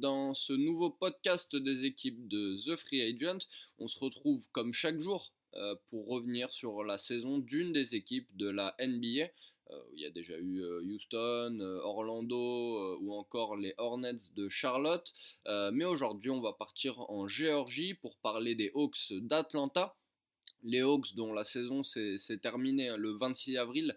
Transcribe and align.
dans 0.00 0.34
ce 0.34 0.54
nouveau 0.54 0.88
podcast 0.88 1.54
des 1.54 1.84
équipes 1.84 2.26
de 2.26 2.56
The 2.64 2.76
Free 2.76 3.02
Agent. 3.02 3.46
On 3.78 3.86
se 3.86 3.98
retrouve 3.98 4.48
comme 4.50 4.72
chaque 4.72 4.98
jour 4.98 5.30
euh, 5.54 5.74
pour 5.88 6.08
revenir 6.08 6.52
sur 6.52 6.82
la 6.84 6.96
saison 6.96 7.38
d'une 7.38 7.72
des 7.72 7.94
équipes 7.94 8.28
de 8.36 8.48
la 8.48 8.74
NBA. 8.80 9.28
Euh, 9.70 9.82
il 9.94 10.00
y 10.00 10.06
a 10.06 10.10
déjà 10.10 10.38
eu 10.38 10.62
euh, 10.62 10.82
Houston, 10.82 11.60
Orlando 11.84 12.98
ou 13.00 13.14
encore 13.14 13.56
les 13.56 13.74
Hornets 13.76 14.30
de 14.36 14.48
Charlotte. 14.48 15.12
mais 15.46 15.84
aujourd'hui, 15.84 16.30
on 16.30 16.40
va 16.40 16.54
partir 16.54 16.98
en 17.10 17.28
Géorgie 17.28 17.94
pour 17.94 18.16
parler 18.16 18.54
des 18.54 18.70
Hawks 18.74 19.12
d'Atlanta 19.12 19.94
les 20.62 20.80
Hawks 20.80 21.14
dont 21.14 21.32
la 21.32 21.44
saison 21.44 21.82
s'est 21.84 22.18
terminée 22.42 22.88
hein, 22.88 22.98
le 22.98 23.12
26 23.12 23.56
avril 23.56 23.96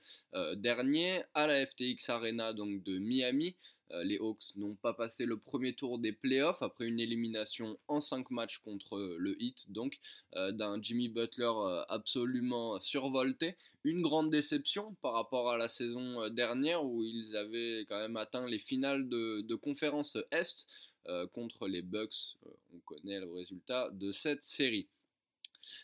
dernier 0.56 1.22
à 1.34 1.46
la 1.46 1.66
FTX 1.66 2.08
Arena 2.08 2.54
donc 2.54 2.84
de 2.84 3.00
Miami. 3.00 3.58
Euh, 3.94 4.04
les 4.04 4.18
Hawks 4.18 4.56
n'ont 4.56 4.76
pas 4.76 4.94
passé 4.94 5.26
le 5.26 5.38
premier 5.38 5.74
tour 5.74 6.00
des 6.00 6.12
playoffs 6.12 6.62
après 6.62 6.88
une 6.88 7.00
élimination 7.00 7.78
en 7.88 8.02
5 8.02 8.32
matchs 8.32 8.60
contre 8.60 8.98
euh, 8.98 9.16
le 9.20 9.42
Heat, 9.42 9.72
donc 9.72 10.00
euh, 10.36 10.52
d'un 10.52 10.82
Jimmy 10.82 11.10
Butler 11.10 11.52
absolument 11.90 12.80
survolté. 12.82 13.56
Une 13.84 14.02
grande 14.02 14.30
déception 14.30 14.96
par 15.02 15.14
rapport 15.14 15.52
à 15.52 15.58
la 15.58 15.68
saison 15.68 16.30
dernière 16.30 16.84
où 16.84 17.04
ils 17.04 17.36
avaient 17.36 17.86
quand 17.90 18.00
même 18.00 18.18
atteint 18.18 18.48
les 18.48 18.60
finales 18.60 19.10
de, 19.10 19.42
de 19.42 19.56
conférence 19.56 20.18
Est 20.32 20.68
contre 21.34 21.68
les 21.68 21.82
Bucks. 21.82 22.38
on 22.74 22.80
connaît 22.86 23.20
le 23.20 23.30
résultat 23.30 23.90
de 23.92 24.14
cette 24.14 24.46
série. 24.46 24.88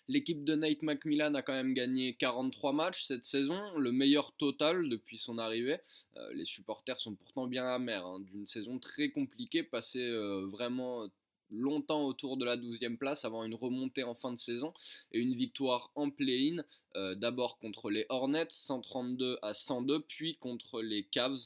L'équipe 0.07 0.43
de 0.43 0.55
Nate 0.55 0.81
McMillan 0.81 1.33
a 1.33 1.41
quand 1.41 1.53
même 1.53 1.73
gagné 1.73 2.15
43 2.15 2.73
matchs 2.73 3.05
cette 3.05 3.25
saison, 3.25 3.77
le 3.77 3.91
meilleur 3.91 4.31
total 4.33 4.89
depuis 4.89 5.17
son 5.17 5.37
arrivée. 5.37 5.79
Euh, 6.17 6.33
les 6.33 6.45
supporters 6.45 6.99
sont 6.99 7.15
pourtant 7.15 7.47
bien 7.47 7.65
amers 7.65 8.05
hein, 8.05 8.19
d'une 8.19 8.45
saison 8.45 8.79
très 8.79 9.09
compliquée, 9.09 9.63
passée 9.63 10.05
euh, 10.05 10.47
vraiment 10.47 11.07
longtemps 11.51 12.05
autour 12.05 12.37
de 12.37 12.45
la 12.45 12.57
12e 12.57 12.97
place 12.97 13.25
avant 13.25 13.43
une 13.43 13.55
remontée 13.55 14.03
en 14.03 14.13
fin 14.13 14.31
de 14.31 14.37
saison 14.37 14.71
et 15.11 15.19
une 15.19 15.33
victoire 15.33 15.91
en 15.95 16.11
play-in, 16.11 16.63
euh, 16.95 17.15
d'abord 17.15 17.57
contre 17.57 17.89
les 17.89 18.05
Hornets 18.09 18.47
132 18.49 19.39
à 19.41 19.53
102, 19.53 20.01
puis 20.01 20.35
contre 20.35 20.81
les 20.81 21.03
Cavs 21.03 21.39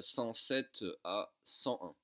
107 0.00 0.84
à 1.04 1.32
101. 1.44 1.94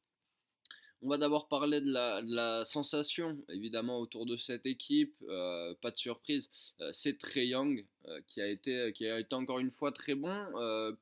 On 1.00 1.08
va 1.08 1.18
d'abord 1.18 1.46
parler 1.46 1.80
de 1.80 1.92
la, 1.92 2.64
sensation, 2.64 3.38
évidemment, 3.48 3.98
autour 4.00 4.27
de 4.27 4.36
cette 4.36 4.66
équipe. 4.66 5.14
Euh, 5.28 5.74
pas 5.80 5.92
de 5.92 5.96
surprise, 5.96 6.50
euh, 6.80 6.90
c'est 6.92 7.18
Trey 7.18 7.46
Young 7.46 7.86
euh, 8.06 8.20
qui, 8.27 8.40
a 8.40 8.48
été, 8.48 8.92
qui 8.94 9.06
a 9.06 9.20
été 9.20 9.34
encore 9.34 9.60
une 9.60 9.70
fois 9.70 9.92
très 9.92 10.14
bon 10.14 10.34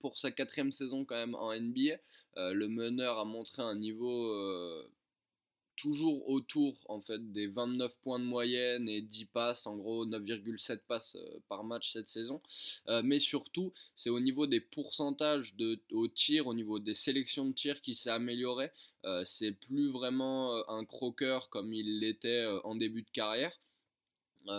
pour 0.01 0.19
sa 0.19 0.31
quatrième 0.31 0.73
saison 0.73 1.05
quand 1.05 1.17
même 1.17 1.35
en 1.35 1.55
NBA. 1.55 1.97
le 2.37 2.67
meneur 2.69 3.19
a 3.19 3.25
montré 3.25 3.63
un 3.63 3.75
niveau 3.75 4.33
toujours 5.77 6.29
autour 6.29 6.75
en 6.87 7.01
fait 7.01 7.33
des 7.33 7.47
29 7.47 7.95
points 8.03 8.19
de 8.19 8.25
moyenne 8.25 8.89
et 8.89 9.03
10 9.03 9.27
passes, 9.27 9.67
en 9.67 9.77
gros 9.77 10.07
9,7 10.07 10.79
passes 10.89 11.17
euh, 11.17 11.39
par 11.49 11.65
match 11.65 11.93
cette 11.93 12.09
saison. 12.09 12.41
Euh, 12.89 13.03
mais 13.05 13.19
surtout, 13.19 13.73
c'est 13.95 14.11
au 14.11 14.21
niveau 14.21 14.47
des 14.47 14.61
pourcentages 14.61 15.55
de, 15.57 15.79
au 15.93 16.09
tir, 16.09 16.47
au 16.47 16.55
niveau 16.55 16.79
des 16.79 16.95
sélections 16.95 17.45
de 17.45 17.53
tir 17.53 17.81
qui 17.83 17.95
s'est 17.95 18.11
amélioré. 18.11 18.71
Euh, 19.05 19.25
c'est 19.25 19.53
plus 19.53 19.91
vraiment 19.91 20.69
un 20.69 20.85
croqueur 20.85 21.49
comme 21.51 21.73
il 21.73 22.01
l'était 22.01 22.45
en 22.65 22.75
début 22.75 23.03
de 23.03 23.11
carrière. 23.11 23.53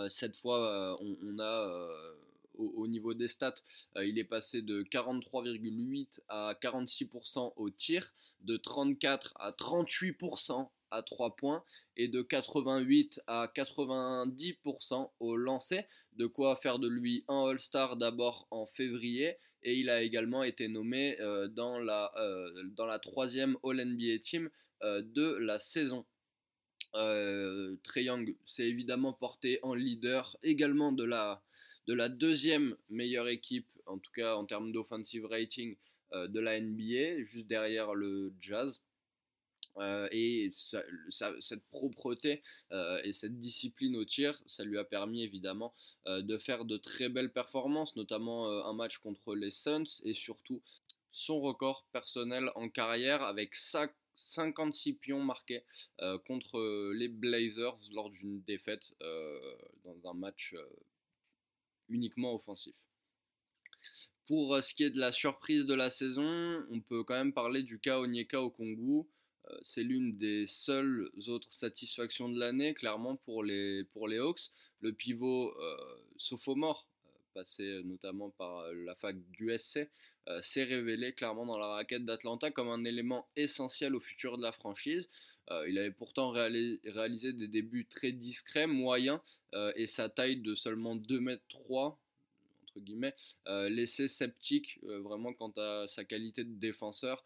cette 0.08 0.36
fois, 0.36 0.98
on, 1.00 1.38
a 1.38 2.14
au, 2.54 2.86
niveau 2.86 3.14
des 3.14 3.28
stats, 3.28 3.62
il 3.96 4.18
est 4.18 4.24
passé 4.24 4.62
de 4.62 4.82
43,8 4.82 6.08
à 6.28 6.54
46% 6.62 7.52
au 7.56 7.70
tir, 7.70 8.12
de 8.42 8.56
34 8.56 9.34
à 9.38 9.50
38% 9.52 10.68
à 10.90 11.02
3 11.02 11.36
points 11.36 11.64
et 11.96 12.08
de 12.08 12.22
88 12.22 13.20
à 13.26 13.50
90% 13.54 15.10
au 15.20 15.36
lancer, 15.36 15.84
de 16.14 16.26
quoi 16.26 16.56
faire 16.56 16.78
de 16.78 16.88
lui 16.88 17.24
un 17.28 17.48
All-Star 17.48 17.96
d'abord 17.96 18.46
en 18.50 18.66
février 18.66 19.36
et 19.62 19.74
il 19.74 19.90
a 19.90 20.02
également 20.02 20.42
été 20.42 20.68
nommé 20.68 21.20
euh, 21.20 21.48
dans, 21.48 21.78
la, 21.78 22.12
euh, 22.16 22.48
dans 22.76 22.98
troisième 23.00 23.56
All-NBA 23.64 24.18
Team 24.22 24.50
euh, 24.82 25.02
de 25.02 25.36
la 25.40 25.58
saison. 25.58 26.04
Trey 26.92 28.04
Young 28.04 28.34
s'est 28.46 28.66
évidemment 28.66 29.12
porté 29.12 29.58
en 29.62 29.74
leader 29.74 30.36
également 30.42 30.90
de 30.90 31.04
la, 31.04 31.42
de 31.86 31.92
la 31.92 32.08
deuxième 32.08 32.76
meilleure 32.88 33.28
équipe, 33.28 33.68
en 33.86 33.98
tout 33.98 34.10
cas 34.12 34.34
en 34.36 34.46
termes 34.46 34.72
d'offensive 34.72 35.26
rating 35.26 35.76
de 36.12 36.40
la 36.40 36.58
NBA, 36.58 37.24
juste 37.26 37.46
derrière 37.46 37.94
le 37.94 38.32
Jazz. 38.40 38.80
Euh, 39.80 40.08
et 40.10 40.50
cette 40.52 41.64
propreté 41.70 42.42
euh, 42.72 43.00
et 43.04 43.12
cette 43.12 43.38
discipline 43.38 43.96
au 43.96 44.04
tir, 44.04 44.40
ça 44.46 44.64
lui 44.64 44.78
a 44.78 44.84
permis 44.84 45.22
évidemment 45.22 45.74
euh, 46.06 46.22
de 46.22 46.38
faire 46.38 46.64
de 46.64 46.76
très 46.76 47.08
belles 47.08 47.32
performances, 47.32 47.94
notamment 47.96 48.48
un 48.66 48.72
match 48.72 48.98
contre 48.98 49.34
les 49.34 49.50
Suns 49.50 49.84
et 50.04 50.14
surtout 50.14 50.62
son 51.12 51.40
record 51.40 51.86
personnel 51.92 52.50
en 52.54 52.68
carrière 52.68 53.22
avec 53.22 53.54
56 53.54 54.94
pions 54.94 55.22
marqués 55.22 55.64
contre 56.26 56.92
les 56.92 57.08
Blazers 57.08 57.78
lors 57.92 58.10
d'une 58.10 58.42
défaite 58.42 58.94
dans 59.84 60.10
un 60.10 60.14
match 60.14 60.54
uniquement 61.88 62.34
offensif. 62.34 62.74
Pour 64.26 64.62
ce 64.62 64.74
qui 64.74 64.84
est 64.84 64.90
de 64.90 64.98
la 64.98 65.12
surprise 65.12 65.64
de 65.64 65.74
la 65.74 65.90
saison, 65.90 66.62
on 66.70 66.80
peut 66.80 67.02
quand 67.02 67.14
même 67.14 67.32
parler 67.32 67.62
du 67.62 67.78
cas 67.78 67.98
au 67.98 68.50
Congo. 68.50 69.08
Euh, 69.50 69.58
c'est 69.62 69.82
l'une 69.82 70.16
des 70.18 70.46
seules 70.46 71.10
autres 71.28 71.52
satisfactions 71.52 72.28
de 72.28 72.38
l'année, 72.38 72.74
clairement, 72.74 73.16
pour 73.16 73.44
les, 73.44 73.84
pour 73.92 74.08
les 74.08 74.18
Hawks. 74.18 74.50
Le 74.80 74.92
pivot 74.92 75.54
euh, 75.58 75.76
sophomore, 76.18 76.86
euh, 77.06 77.10
passé 77.34 77.82
notamment 77.84 78.30
par 78.30 78.62
la 78.72 78.94
fac 78.94 79.16
du 79.30 79.56
SC, 79.56 79.88
s'est 80.42 80.64
révélé 80.64 81.14
clairement 81.14 81.46
dans 81.46 81.56
la 81.56 81.68
raquette 81.68 82.04
d'Atlanta 82.04 82.50
comme 82.50 82.68
un 82.68 82.84
élément 82.84 83.26
essentiel 83.34 83.94
au 83.94 84.00
futur 84.00 84.36
de 84.36 84.42
la 84.42 84.52
franchise. 84.52 85.08
il 85.66 85.78
avait 85.78 85.90
pourtant 85.90 86.28
réalisé 86.32 87.32
des 87.32 87.48
débuts 87.48 87.86
très 87.86 88.12
discrets, 88.12 88.66
moyens, 88.66 89.20
et 89.74 89.86
sa 89.86 90.10
taille 90.10 90.36
de 90.42 90.54
seulement 90.54 90.96
2 90.96 91.18
mètres 91.20 91.48
3 91.48 91.98
entre 92.64 92.80
guillemets, 92.80 93.14
laissait 93.70 94.08
sceptique 94.08 94.78
vraiment 94.82 95.32
quant 95.32 95.54
à 95.56 95.86
sa 95.88 96.04
qualité 96.04 96.44
de 96.44 96.58
défenseur 96.58 97.24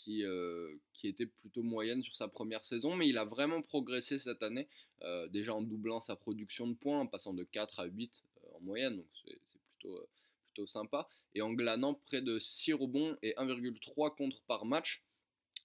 qui, 0.00 0.24
euh, 0.24 0.74
qui 0.94 1.08
était 1.08 1.26
plutôt 1.26 1.62
moyenne 1.62 2.02
sur 2.02 2.16
sa 2.16 2.26
première 2.26 2.64
saison, 2.64 2.96
mais 2.96 3.08
il 3.08 3.18
a 3.18 3.24
vraiment 3.26 3.60
progressé 3.60 4.18
cette 4.18 4.42
année, 4.42 4.66
euh, 5.02 5.28
déjà 5.28 5.54
en 5.54 5.60
doublant 5.60 6.00
sa 6.00 6.16
production 6.16 6.66
de 6.66 6.74
points, 6.74 7.00
en 7.00 7.06
passant 7.06 7.34
de 7.34 7.44
4 7.44 7.80
à 7.80 7.84
8 7.84 8.24
euh, 8.44 8.48
en 8.56 8.60
moyenne, 8.60 8.96
donc 8.96 9.06
c'est 9.24 9.38
plutôt, 9.78 10.08
plutôt 10.46 10.66
sympa, 10.66 11.06
et 11.34 11.42
en 11.42 11.52
glanant 11.52 11.94
près 12.06 12.22
de 12.22 12.38
6 12.38 12.72
rebonds 12.72 13.16
et 13.22 13.34
1,3 13.36 14.16
contre 14.16 14.40
par 14.42 14.64
match. 14.64 15.02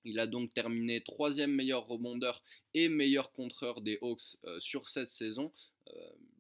Il 0.03 0.19
a 0.19 0.27
donc 0.27 0.53
terminé 0.53 1.01
troisième 1.01 1.51
meilleur 1.51 1.87
rebondeur 1.87 2.43
et 2.75 2.89
meilleur 2.89 3.31
contreur 3.31 3.81
des 3.81 3.97
Hawks 4.01 4.37
sur 4.59 4.87
cette 4.87 5.09
saison. 5.09 5.51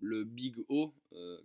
le 0.01 0.23
Big 0.23 0.57
O, 0.69 0.93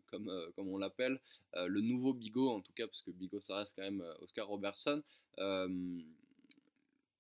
comme, 0.05 0.31
comme 0.55 0.69
on 0.69 0.77
l'appelle, 0.77 1.19
le 1.55 1.81
nouveau 1.81 2.13
Big 2.13 2.37
O 2.37 2.51
en 2.51 2.61
tout 2.61 2.75
cas, 2.75 2.87
parce 2.87 3.01
que 3.01 3.11
Big 3.11 3.33
O 3.33 3.41
ça 3.41 3.57
reste 3.57 3.75
quand 3.75 3.85
même 3.85 4.05
Oscar 4.21 4.49
Robertson 4.49 5.03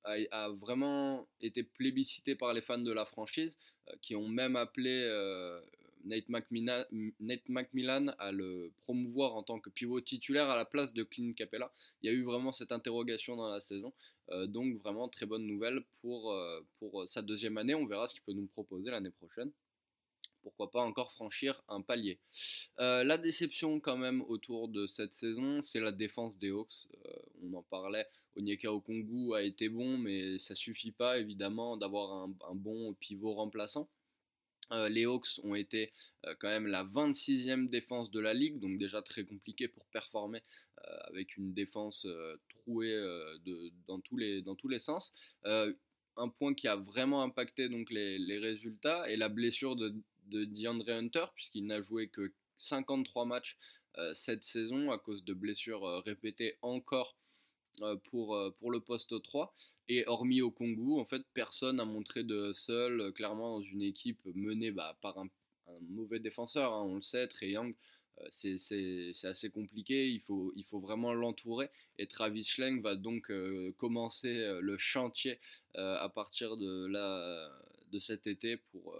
a, 0.04 0.48
vraiment 0.50 1.26
été 1.40 1.62
plébiscité 1.62 2.34
par 2.34 2.52
les 2.52 2.60
fans 2.60 2.78
de 2.78 2.92
la 2.92 3.04
franchise, 3.04 3.56
euh, 3.88 3.94
qui 4.02 4.16
ont 4.16 4.28
même 4.28 4.56
appelé 4.56 5.04
euh, 5.08 5.60
Nate, 6.04 6.28
McMillan, 6.28 6.84
Nate, 7.20 7.48
McMillan, 7.48 8.08
à 8.18 8.32
le 8.32 8.72
promouvoir 8.82 9.36
en 9.36 9.42
tant 9.42 9.60
que 9.60 9.70
pivot 9.70 10.00
titulaire 10.00 10.48
à 10.48 10.56
la 10.56 10.64
place 10.64 10.92
de 10.92 11.02
Clint 11.02 11.32
Capella. 11.34 11.72
Il 12.02 12.10
y 12.10 12.14
a 12.14 12.16
eu 12.16 12.22
vraiment 12.22 12.52
cette 12.52 12.72
interrogation 12.72 13.36
dans 13.36 13.48
la 13.48 13.60
saison. 13.60 13.92
Euh, 14.30 14.46
donc 14.46 14.76
vraiment 14.76 15.08
très 15.08 15.26
bonne 15.26 15.46
nouvelle 15.46 15.82
pour, 16.00 16.34
pour 16.78 17.06
sa 17.10 17.22
deuxième 17.22 17.58
année. 17.58 17.74
On 17.74 17.86
verra 17.86 18.08
ce 18.08 18.14
qu'il 18.14 18.22
peut 18.22 18.32
nous 18.32 18.46
proposer 18.46 18.90
l'année 18.90 19.10
prochaine 19.10 19.50
pourquoi 20.42 20.70
pas 20.70 20.82
encore 20.82 21.12
franchir 21.12 21.62
un 21.68 21.82
palier. 21.82 22.18
Euh, 22.78 23.04
la 23.04 23.18
déception 23.18 23.80
quand 23.80 23.96
même 23.96 24.22
autour 24.22 24.68
de 24.68 24.86
cette 24.86 25.14
saison, 25.14 25.62
c'est 25.62 25.80
la 25.80 25.92
défense 25.92 26.38
des 26.38 26.50
Hawks. 26.50 26.88
Euh, 27.06 27.12
on 27.42 27.54
en 27.54 27.62
parlait, 27.62 28.06
Onyeka 28.36 28.72
Okongu 28.72 29.34
a 29.34 29.42
été 29.42 29.68
bon, 29.68 29.98
mais 29.98 30.38
ça 30.38 30.54
suffit 30.54 30.92
pas 30.92 31.18
évidemment 31.18 31.76
d'avoir 31.76 32.24
un, 32.24 32.54
bon 32.54 32.94
pivot 32.94 33.34
remplaçant. 33.34 33.88
Euh, 34.72 34.88
les 34.88 35.04
Hawks 35.04 35.40
ont 35.42 35.56
été 35.56 35.92
quand 36.38 36.48
même 36.48 36.66
la 36.66 36.84
26e 36.84 37.68
défense 37.68 38.10
de 38.10 38.20
la 38.20 38.34
ligue, 38.34 38.60
donc 38.60 38.78
déjà 38.78 39.02
très 39.02 39.24
compliqué 39.24 39.68
pour 39.68 39.84
performer 39.86 40.42
avec 41.08 41.36
une 41.36 41.52
défense 41.52 42.06
trouée 42.48 42.96
dans, 43.86 44.00
tous 44.00 44.16
les, 44.16 44.80
sens 44.80 45.12
un 46.16 46.28
point 46.28 46.54
qui 46.54 46.68
a 46.68 46.76
vraiment 46.76 47.22
impacté 47.22 47.68
donc 47.68 47.90
les, 47.90 48.18
les, 48.18 48.38
résultats 48.38 49.10
et 49.10 49.16
la 49.16 49.28
blessure 49.28 49.76
de 49.76 49.94
de 50.30 50.44
DeAndre 50.44 50.90
Hunter, 50.90 51.26
puisqu'il 51.34 51.66
n'a 51.66 51.82
joué 51.82 52.08
que 52.08 52.32
53 52.56 53.24
matchs 53.24 53.58
euh, 53.98 54.14
cette 54.14 54.44
saison 54.44 54.92
à 54.92 54.98
cause 54.98 55.24
de 55.24 55.34
blessures 55.34 55.84
euh, 55.84 56.00
répétées 56.00 56.56
encore 56.62 57.16
pour, 58.10 58.36
pour 58.58 58.70
le 58.72 58.80
poste 58.80 59.22
3. 59.22 59.54
Et 59.88 60.04
hormis 60.06 60.42
au 60.42 60.50
Congo, 60.50 61.00
en 61.00 61.06
fait, 61.06 61.22
personne 61.32 61.76
n'a 61.76 61.84
montré 61.84 62.24
de 62.24 62.52
seul, 62.52 63.12
clairement, 63.12 63.58
dans 63.58 63.62
une 63.62 63.80
équipe 63.80 64.20
menée 64.34 64.70
bah, 64.72 64.98
par 65.00 65.18
un, 65.18 65.30
mauvais 65.88 66.18
défenseur. 66.18 66.72
Hein, 66.74 66.82
on 66.82 66.96
le 66.96 67.00
sait, 67.00 67.28
Trey 67.28 67.50
Young, 67.50 67.74
c'est 68.30 68.56
assez 69.22 69.50
compliqué, 69.50 70.10
il 70.10 70.20
faut, 70.20 70.52
il 70.56 70.64
faut 70.64 70.80
vraiment 70.80 71.14
l'entourer. 71.14 71.70
Et 71.96 72.06
Travis 72.06 72.44
Schlenk 72.44 72.82
va 72.82 72.96
donc 72.96 73.32
commencer 73.76 74.58
le 74.60 74.76
chantier 74.76 75.38
à 75.74 76.08
partir 76.12 76.56
de, 76.56 76.86
la, 76.86 77.50
de 77.92 78.00
cet 78.00 78.26
été 78.26 78.56
pour, 78.56 78.96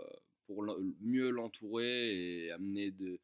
mieux 1.01 1.31
l'entourer 1.31 2.45
et 2.45 2.51
amener 2.51 2.91
de, 2.91 3.19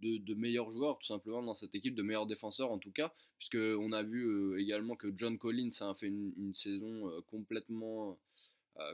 de, 0.00 0.34
meilleurs 0.34 0.70
joueurs 0.70 0.98
tout 0.98 1.06
simplement 1.06 1.42
dans 1.42 1.54
cette 1.54 1.74
équipe, 1.74 1.94
de 1.94 2.02
meilleurs 2.02 2.26
défenseurs 2.26 2.70
en 2.70 2.78
tout 2.78 2.92
cas, 2.92 3.12
puisqu'on 3.38 3.92
a 3.92 4.02
vu 4.02 4.58
également 4.60 4.96
que 4.96 5.08
John 5.16 5.38
Collins 5.38 5.70
a 5.80 5.94
fait 5.94 6.08
une, 6.08 6.54
saison 6.54 7.10
complètement, 7.30 8.18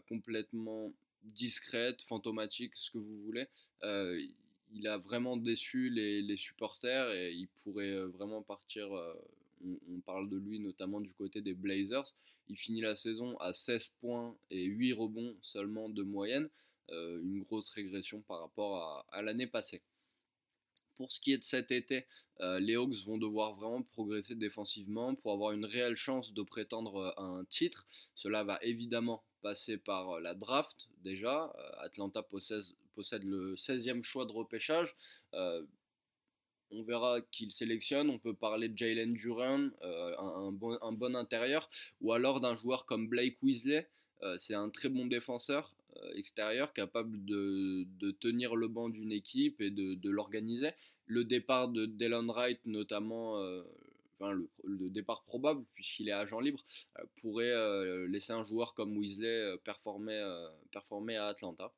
complètement 0.08 0.92
discrète, 1.22 2.02
fantomatique, 2.02 2.72
ce 2.76 2.90
que 2.90 2.98
vous 2.98 3.22
voulez 3.24 3.46
il 4.72 4.86
a 4.86 4.98
vraiment 4.98 5.36
déçu 5.36 5.90
les, 5.90 6.36
supporters 6.36 7.10
et 7.12 7.32
il 7.32 7.48
pourrait 7.62 7.92
euh, 7.92 8.08
vraiment 8.08 8.42
partir. 8.42 8.92
Euh, 9.64 9.76
on, 9.88 10.00
parle 10.00 10.28
de 10.28 10.36
lui 10.36 10.60
notamment 10.60 11.00
du 11.00 11.12
côté 11.14 11.40
des 11.40 11.54
Blazers. 11.54 12.14
Il 12.48 12.56
finit 12.56 12.80
la 12.80 12.96
saison 12.96 13.36
à 13.38 13.52
16 13.52 13.92
points 14.00 14.36
et 14.50 14.64
8 14.64 14.92
rebonds 14.92 15.36
seulement 15.42 15.88
de 15.88 16.02
moyenne. 16.02 16.48
Euh, 16.90 17.20
une 17.22 17.42
grosse 17.42 17.70
régression 17.70 18.20
par 18.22 18.40
rapport 18.40 19.04
à, 19.10 19.22
l'année 19.22 19.48
passée. 19.48 19.82
Pour 20.96 21.12
ce 21.12 21.20
qui 21.20 21.32
est 21.32 21.38
de 21.38 21.44
cet 21.44 21.72
été, 21.72 22.06
les 22.40 22.76
Hawks 22.76 23.04
vont 23.04 23.18
devoir 23.18 23.54
vraiment 23.54 23.82
progresser 23.82 24.34
défensivement 24.34 25.14
pour 25.14 25.32
avoir 25.32 25.52
une 25.52 25.66
réelle 25.66 25.96
chance 25.96 26.32
de 26.32 26.42
prétendre 26.42 27.12
à 27.18 27.22
un 27.22 27.44
titre. 27.44 27.86
Cela 28.14 28.44
va 28.44 28.58
évidemment 28.62 29.22
passer 29.42 29.76
par 29.76 30.20
la 30.20 30.34
draft 30.34 30.88
déjà. 31.02 31.52
Atlanta 31.80 32.22
possède, 32.22 32.64
le 33.24 33.54
16e 33.56 34.02
choix 34.02 34.26
de 34.26 34.32
repêchage. 34.32 34.94
Euh, 35.34 35.64
on 36.70 36.82
verra 36.82 37.20
qu'il 37.32 37.52
sélectionne. 37.52 38.10
On 38.10 38.18
peut 38.18 38.34
parler 38.34 38.68
de 38.68 38.76
Jalen 38.76 39.14
Duran, 39.14 39.68
euh, 39.82 40.16
un, 40.18 40.52
bon, 40.52 41.14
intérieur, 41.14 41.70
ou 42.00 42.12
alors 42.12 42.40
d'un 42.40 42.56
joueur 42.56 42.86
comme 42.86 43.08
Blake 43.08 43.38
Weasley. 43.42 43.86
Euh, 44.22 44.36
c'est 44.38 44.54
un 44.54 44.70
très 44.70 44.88
bon 44.88 45.06
défenseur 45.06 45.74
extérieur, 46.14 46.74
capable 46.74 47.24
de, 47.24 47.86
tenir 48.20 48.54
le 48.54 48.68
banc 48.68 48.90
d'une 48.90 49.12
équipe 49.12 49.62
et 49.62 49.70
de, 49.70 50.10
l'organiser. 50.10 50.70
Le 51.06 51.24
départ 51.24 51.68
de 51.68 51.86
Dylan 51.86 52.30
Wright, 52.30 52.60
notamment, 52.66 53.40
le, 54.20 54.90
départ 54.90 55.22
probable, 55.24 55.64
puisqu'il 55.72 56.10
est 56.10 56.12
agent 56.12 56.38
libre, 56.40 56.66
pourrait 57.22 58.06
laisser 58.08 58.34
un 58.34 58.44
joueur 58.44 58.74
comme 58.74 58.94
Weasley 58.98 59.56
performer 59.64 61.16
à 61.16 61.26
Atlanta. 61.28 61.72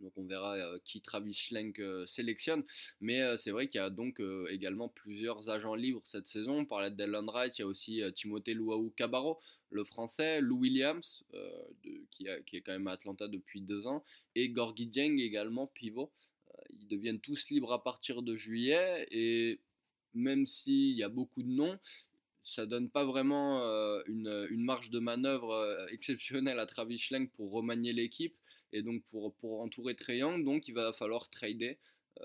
Donc 0.00 0.12
on 0.16 0.24
verra 0.24 0.56
qui 0.84 1.00
Travis 1.00 1.34
Schlenk 1.34 1.80
sélectionne. 2.06 2.64
Mais 3.00 3.36
c'est 3.38 3.50
vrai 3.50 3.68
qu'il 3.68 3.78
y 3.78 3.84
a 3.84 3.90
donc 3.90 4.20
également 4.50 4.88
plusieurs 4.88 5.48
agents 5.48 5.74
libres 5.74 6.02
cette 6.06 6.28
saison. 6.28 6.58
On 6.58 6.64
parlait 6.64 6.90
de 6.90 6.96
Dylan 6.96 7.26
Wright, 7.26 7.58
il 7.58 7.62
y 7.62 7.64
a 7.64 7.66
aussi 7.66 8.02
Timothée 8.14 8.54
Luau 8.54 8.90
Cabarro, 8.96 9.40
le 9.70 9.84
français, 9.84 10.40
Lou 10.40 10.58
Williams, 10.58 11.24
qui, 12.10 12.26
est 12.26 12.60
quand 12.60 12.72
même 12.72 12.88
à 12.88 12.92
Atlanta 12.92 13.28
depuis 13.28 13.60
deux 13.60 13.86
ans, 13.86 14.04
et 14.34 14.48
Gorgui 14.50 14.86
Dieng 14.86 15.18
également, 15.18 15.66
pivot. 15.66 16.12
ils 16.70 16.86
deviennent 16.88 17.20
tous 17.20 17.48
libres 17.50 17.72
à 17.72 17.82
partir 17.82 18.22
de 18.22 18.36
juillet. 18.36 19.06
Et 19.10 19.60
même 20.14 20.46
s'il 20.46 20.96
y 20.96 21.02
a 21.02 21.08
beaucoup 21.08 21.42
de 21.42 21.50
noms, 21.50 21.78
ça 22.44 22.64
donne 22.64 22.90
pas 22.90 23.04
vraiment 23.04 23.60
une, 24.06 24.46
une, 24.50 24.62
marge 24.62 24.90
de 24.90 24.98
manœuvre 24.98 25.86
exceptionnelle 25.90 26.58
à 26.58 26.66
Travis 26.66 26.98
Schlenk 26.98 27.30
pour 27.32 27.50
remanier 27.50 27.92
l'équipe 27.92 28.36
et 28.72 28.82
donc 28.82 29.04
pour, 29.10 29.34
pour 29.36 29.60
entourer 29.60 29.96
Young, 30.08 30.44
donc 30.44 30.68
il 30.68 30.74
va 30.74 30.92
falloir 30.92 31.30
trader. 31.30 31.78
Euh, 32.20 32.24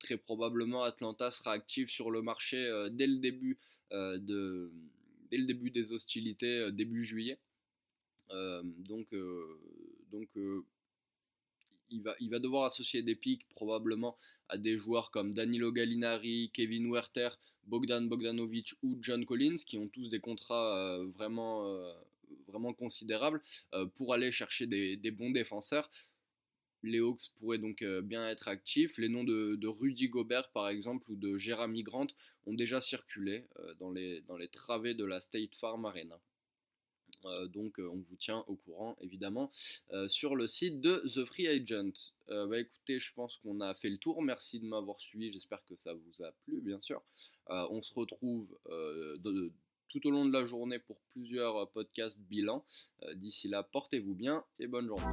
très 0.00 0.18
probablement 0.18 0.82
Atlanta 0.82 1.30
sera 1.30 1.52
actif 1.52 1.90
sur 1.90 2.10
le 2.10 2.20
marché 2.20 2.58
euh, 2.58 2.90
dès 2.90 3.06
le 3.06 3.18
début 3.18 3.58
euh, 3.92 4.18
de 4.18 4.70
dès 5.30 5.38
le 5.38 5.46
début 5.46 5.70
des 5.70 5.92
hostilités 5.92 6.70
début 6.72 7.04
juillet. 7.04 7.38
donc 8.30 9.14
donc 10.12 10.28
il 11.90 12.02
va, 12.02 12.14
il 12.20 12.30
va 12.30 12.38
devoir 12.38 12.64
associer 12.64 13.02
des 13.02 13.14
pics 13.14 13.48
probablement 13.48 14.18
à 14.48 14.58
des 14.58 14.76
joueurs 14.76 15.10
comme 15.10 15.32
Danilo 15.32 15.72
Gallinari, 15.72 16.50
Kevin 16.52 16.90
Werther, 16.90 17.30
Bogdan 17.64 18.08
Bogdanovic 18.08 18.74
ou 18.82 18.98
John 19.00 19.24
Collins 19.24 19.56
qui 19.56 19.78
ont 19.78 19.88
tous 19.88 20.08
des 20.10 20.20
contrats 20.20 20.98
vraiment 21.14 21.64
vraiment 22.54 22.72
considérable 22.72 23.42
euh, 23.74 23.86
pour 23.96 24.14
aller 24.14 24.30
chercher 24.32 24.66
des, 24.66 25.10
bons 25.10 25.30
défenseurs. 25.30 25.90
Les 26.82 27.00
Hawks 27.00 27.30
pourraient 27.38 27.58
donc 27.58 27.82
euh, 27.82 28.02
bien 28.02 28.28
être 28.28 28.48
actifs. 28.48 28.96
Les 28.98 29.08
noms 29.08 29.24
de, 29.24 29.66
Rudy 29.66 30.08
Gobert, 30.08 30.50
par 30.52 30.68
exemple, 30.68 31.10
ou 31.10 31.16
de 31.16 31.36
Jeremy 31.36 31.82
Grant 31.82 32.06
ont 32.46 32.54
déjà 32.54 32.80
circulé 32.80 33.48
euh, 33.58 33.74
dans, 33.80 33.90
les, 33.90 34.20
dans 34.22 34.36
les 34.36 34.48
travées 34.48 34.94
de 34.94 35.04
la 35.04 35.20
State 35.20 35.56
Farm 35.56 35.84
Arena. 35.84 36.20
donc 37.54 37.78
on 37.78 38.00
vous 38.08 38.16
tient 38.16 38.44
au 38.48 38.56
courant 38.56 38.96
évidemment 39.00 39.50
sur 40.08 40.36
le 40.36 40.46
site 40.46 40.82
de 40.82 41.02
The 41.14 41.24
Free 41.24 41.48
Agent. 41.48 41.96
bah 42.28 42.58
écoutez, 42.58 43.00
je 43.00 43.14
pense 43.14 43.38
qu'on 43.38 43.60
a 43.60 43.74
fait 43.74 43.88
le 43.88 43.96
tour. 43.96 44.20
Merci 44.20 44.60
de 44.60 44.66
m'avoir 44.66 45.00
suivi. 45.00 45.32
J'espère 45.32 45.64
que 45.64 45.76
ça 45.76 45.94
vous 45.94 46.22
a 46.22 46.30
plu, 46.44 46.60
bien 46.60 46.80
sûr. 46.80 47.00
on 47.48 47.82
se 47.82 47.94
retrouve 47.94 48.46
de, 49.24 49.52
tout 49.94 50.08
au 50.08 50.10
long 50.10 50.24
de 50.24 50.32
la 50.32 50.44
journée 50.44 50.80
pour 50.80 50.96
plusieurs 51.12 51.56
euh, 51.56 51.66
podcasts 51.72 52.18
bilan. 52.18 52.64
Euh, 53.04 53.14
d'ici 53.14 53.48
là, 53.48 53.62
portez-vous 53.62 54.14
bien 54.14 54.44
et 54.58 54.66
bonne 54.66 54.88
journée. 54.88 55.04